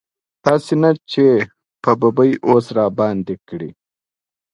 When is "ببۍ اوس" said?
1.99-2.65